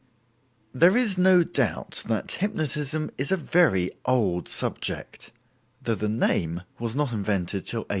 [0.73, 5.29] There is no doubt that hypnotism is a very old subject,
[5.79, 7.85] though the name was not invented till 1850.